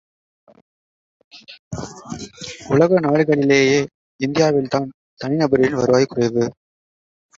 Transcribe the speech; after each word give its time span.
உலக 2.69 2.99
நாடுகளிலேயே 2.99 3.77
இந்தியாவில் 4.19 4.67
தான் 4.67 4.89
தனி 5.17 5.35
நபரின் 5.35 5.79
வருவாய் 5.79 6.05
குறைவு. 6.05 6.45